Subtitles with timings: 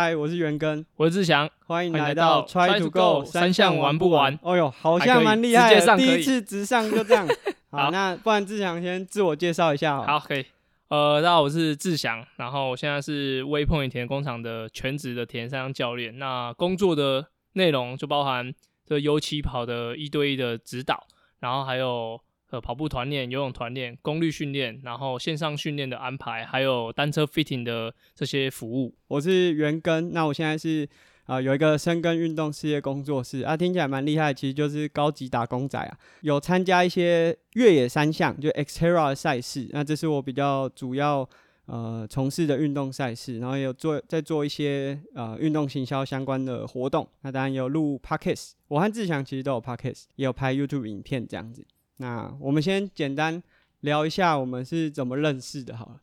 [0.00, 7.26] 嗨，我是袁根，我是志祥，欢迎来来到到 Try to Go 三项玩不玩哦哟，好像蛮厉害的，第一次 直上就这样。
[7.68, 10.04] 好，好那不然志祥先自我介绍一下好。
[10.06, 10.46] 好，可以。
[10.86, 16.16] 呃，大家好，我是志祥，然后我现在是微碰田工厂的全职的田三项教练。
[16.16, 18.54] 那工作的内容就包含
[18.86, 21.08] 这油漆跑的一对一的指导，
[21.40, 22.20] 然后还有
[22.50, 28.94] 呃跑步团练、游泳团练、功率训练，然后线上训练的安排，还有单车 fitting 的这些服务。
[29.06, 30.88] 我是袁根，那我现在是
[31.26, 41.28] 呃有一个深耕运动事业工作室啊，听起来蛮厉害，其实就是高级打工仔啊，有参加一些越野三项，就 Xterra 的赛事，那这是我比较主要
[41.66, 51.66] 呃从事的运动赛事，然后有做在做一些呃运动行销相关的活动，那当然有录 Podcast，我和志强其实都有 Podcast，也有拍 YouTube 影片这样子。
[51.98, 53.42] 那我们先简单
[53.80, 56.00] 聊一下我们是怎么认识的，好了，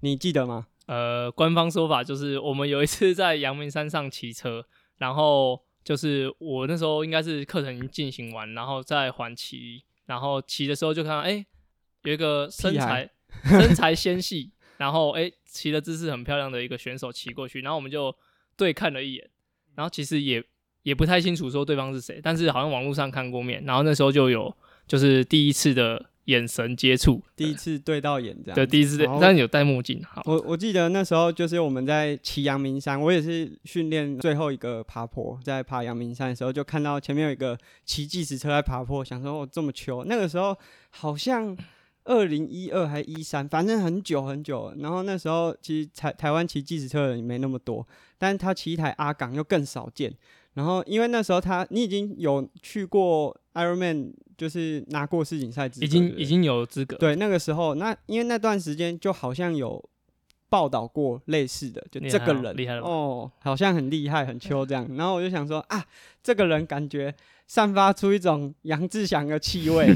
[0.00, 0.66] 你记得吗？
[0.86, 4.66] 呃，官方说法就是我们有一次在阳明山上骑车，
[4.98, 11.46] 然后就是我那时候应该是课程已经进行完，然后再缓骑，然后骑的时候就看到哎、
[12.02, 13.08] 有一个身材
[13.46, 18.12] 身材纤细，然后哎骑的姿势很漂亮的一个选手骑过去，然后我们就
[18.56, 19.30] 对看了一眼，
[19.76, 20.42] 然后其实也
[20.82, 24.52] 也不太清楚说对方是谁，但是好像网络上看过面，然后那时候就有
[24.90, 40.56] 就是第一次的眼神接触，第一次对到眼这样对，第一次但有戴墨镜，好，我我记得那时候就是我们在骑阳明山，我也是训练最后一个爬坡，在爬阳明山的时候，就看到前面有一个骑计时车在爬坡，想说哦这么糗，那个时候
[40.90, 41.56] 好像
[42.04, 44.74] 二零一二还一三，反正很久很久。
[44.78, 47.86] 然后那时候其实台台湾骑计时车的人也没那么多，
[48.18, 50.12] 但是他骑一台阿港又更少见。
[50.54, 59.82] 然后因为那时候他你已经有去过 Ironman，就是拿过世锦赛资格，已经已经有资格，对，那个时候，那因为那段时间就好像有
[60.48, 64.88] 报道过类似的，就这个人哦厉害了吧哦，好像很厉害、很秋这样。
[64.96, 65.84] 然后我就想说啊，
[66.22, 67.14] 这个人感觉
[67.46, 69.94] 散发出一种杨志祥的气味，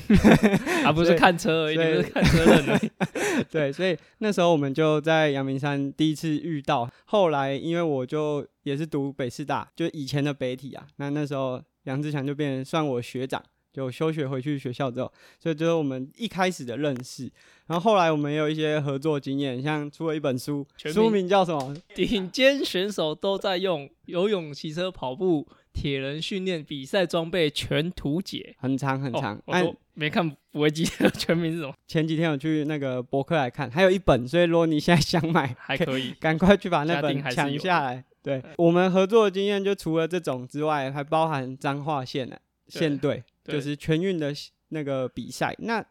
[0.84, 2.91] 而 不是看车而已，不是看车人而已。
[3.50, 6.88] 对，所以那时候我们就在阳明山第一次遇到。
[7.06, 13.43] 后来因为我就也是读北师大，就以前的北体啊，那那时候杨志强就变成算我学长。
[13.72, 17.28] 就休学回去学校之后，所以就是我们一开始的认识。
[17.67, 21.77] 然后后来我们也有一些合作经验，像出了一本书，书名名叫什么？
[21.93, 28.55] 顶尖选手都在用游泳、骑车、跑步、铁人训练比赛装备全图解。
[28.61, 36.12] 很长很长哦，，我按、都没看，不会记得 全名是什么，前几天我去那个博客来看，还有一本，所以如果你现在想买，还可以。
[36.21, 38.05] 赶快去把那本抢下来。
[38.25, 38.43] 对。
[38.57, 44.33] 我们合作的经验，就除了这种之外，还包含彰化县的县队，就是全运的
[44.71, 45.55] 那个比赛。
[45.59, 45.85] 那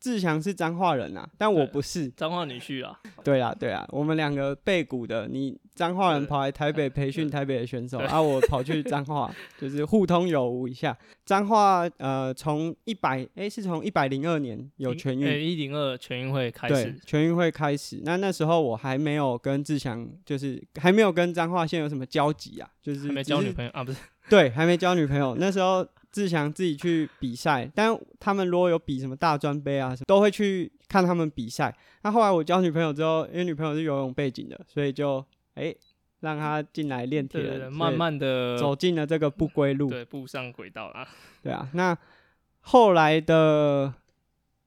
[0.00, 2.08] 志强是彰化人啊，但我不是。
[2.10, 10.96] 彰化女婿啊，对啊，对啊，我们两个背骨的，你彰化人跑来台北培训台北的选手，对啊，我跑去彰化， 就是互通有无一下。
[11.24, 18.00] 彰化呃，从一百哎是从一百零二年有全运一零二全运会开对始，，全运会开始。
[18.02, 25.36] 那那时候我还没有跟志祥，就是还没有跟彰化县有什么交集啊，就是还没交女朋友啊，不是对，还没交女朋友。
[25.38, 31.74] 那时候志祥自己去比赛，但他们如果有比什么大专杯啊，什么都会去看他们比赛。
[32.02, 35.24] 那后来我交女朋友之后，因为女朋友是游泳背景的，所以就
[35.58, 35.74] 哎、
[36.20, 39.90] 让他进来练铁人，慢慢的走进了这个不归路。
[39.90, 41.06] 对步上轨道啊。
[41.42, 41.96] 对啊，那
[42.60, 43.92] 后来的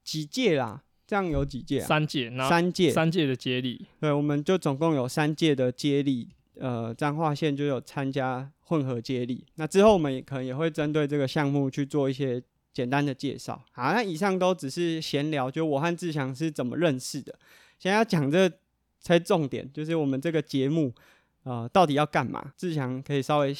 [0.03, 1.87] 几届啦，这样有几届啊？
[1.87, 9.45] 三届，三届，三届的接力，对，我们就总共有三届的接力，呃，彰化县就有参加混合接力。
[9.55, 12.41] 那之后我们也可能也会针对这个项目去做一些
[12.73, 13.61] 简单的介绍。
[13.73, 17.37] 好，那以上都只是闲聊，就我和志祥是怎么认识的。
[17.77, 18.49] 现在要讲这
[19.01, 20.93] 才重点，就是我们这个节目，
[21.43, 22.53] 呃，到底要干嘛？
[22.55, 23.53] 志强可以稍微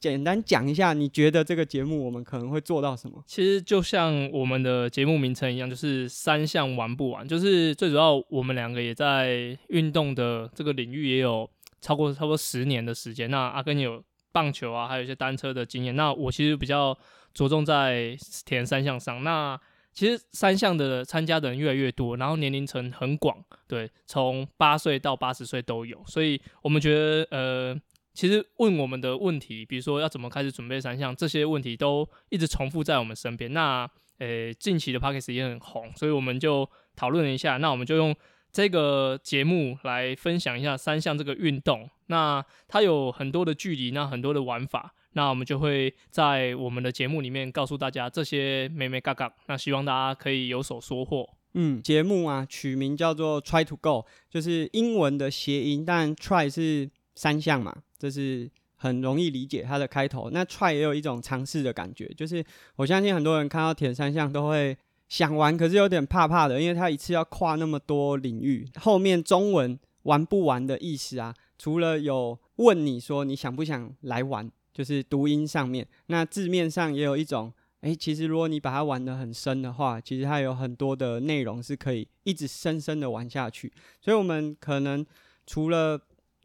[0.00, 3.22] 简单讲一下，你觉得这个节目我们可能会做到什么？
[3.24, 7.26] 其实就像我们的节目名称一样，就是三项玩不完。
[7.26, 11.48] 就是最主要，我们两个也在运动的这个领域也有
[11.80, 13.30] 超过差不多十年的时间。
[13.30, 14.02] 那阿根有
[14.32, 15.94] 棒球啊，还有一些单车的经验。
[15.94, 16.98] 那我其实比较
[17.32, 19.22] 着重在铁人三项上。
[19.22, 19.56] 那
[19.92, 26.02] 其实三项的参加的人越来越多，然后年龄层很广，对，从八岁到八十岁都有。
[26.06, 27.80] 所以我们觉得，呃，
[28.14, 33.52] 其实问我们的问题，比如说要怎么开始准备三项，这些问题都一直重复在我们身边。
[33.52, 38.14] 那呃，近期的 p o d c a s t 也很红，所以我们就讨论了一下，那我们就用
[38.50, 41.90] 这个节目来分享一下三项这个运动。
[42.06, 44.94] 那它有很多的距离，那很多的玩法。
[45.12, 51.28] 那我们就会在我们的节目里面告诉大家这些美美嘎嘎，那希望大家可以有所收获。
[51.54, 60.30] 嗯，节目啊取名叫做 Try to Go，就是英文的谐音，但 Try 是三项嘛，这是很容易理解它的开头。
[60.30, 62.42] 那 try 也有一种尝试的感觉，就是
[62.76, 64.74] 我相信很多人看到田三项都会
[65.08, 68.66] 想玩，可是有点怕怕的，因为他一次要跨那么多领域。
[68.80, 77.52] 后面中文玩不玩的意思啊，除了有问你说你想不想来玩，就是读音上面，那字面上也有一种。
[77.82, 83.72] 诶，其实如果你把它玩得很深的话，其实它有很多的内容是可以一直深深的玩下去。
[84.00, 85.04] 所以，我们可能
[85.48, 86.00] 除了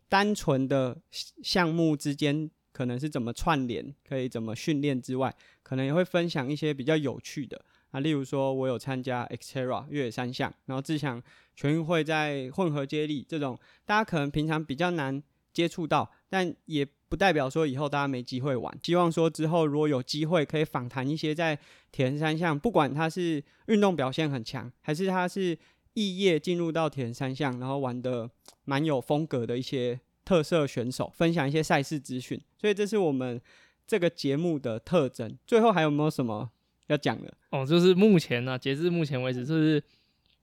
[0.09, 0.99] 单纯的
[1.43, 5.31] 项目之间可能是怎么串联，可以怎么训练之外，
[5.61, 7.99] 可能也会分享一些比较有趣的啊。
[7.99, 11.21] 例如说，我有参加 Xterra 越野三项，然后自强
[11.55, 15.21] 全运会在混合接力这种，大家可能平常比较难
[15.53, 16.87] 接触到，但也。
[17.09, 18.79] 不代表说以后大家没机会玩。
[18.83, 21.57] 希望说之后如果有机会，可以访谈一些在
[21.91, 25.57] 铁人三项，不管他是运动表现很强，还是他是
[25.93, 28.29] 异业进入到铁人三项，然后玩的
[28.65, 32.39] 蛮有风格的一些特色选手，分享一些赛事资讯。
[32.57, 33.41] 所以这是我们
[33.87, 35.37] 这个节目的特征。
[35.47, 36.49] 最后还有没有什么
[36.87, 37.33] 要讲的？
[37.51, 39.81] 哦，就是目前呢，截至目前为止，就是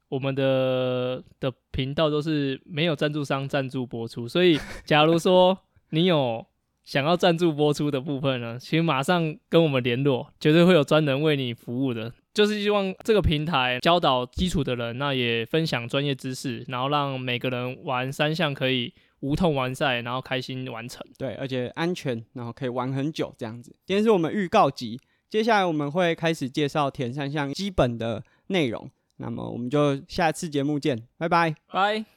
[0.09, 4.27] 我们的的频道都是没有赞助商赞助播出。
[4.27, 5.59] 所以假如说
[5.91, 6.47] 你有。
[6.85, 12.13] 想要赞助播出的部分呢，请马上跟我们联络，绝对会有专人为你服务的。
[12.33, 21.01] 就是希望这个平台教导基础的人，那也分享专业知识，然后让每个人玩三项可以无痛完赛，然后开心完成。
[21.17, 23.75] 对，而且安全，然后可以玩很久这样子。
[23.87, 25.01] 今天是我们预告集，
[25.31, 28.91] 接下来我们会开始介绍田三项基本的内容。
[29.19, 32.14] 那么我们就下次节目见，拜拜，拜。